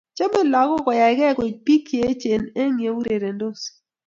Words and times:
Chamei 0.17 0.47
lagok 0.53 0.81
koyaegei 0.85 1.35
ko 1.37 1.43
bik 1.65 1.83
che 1.89 1.97
echen 2.11 2.43
eng 2.61 2.75
yeurerendos 2.85 3.59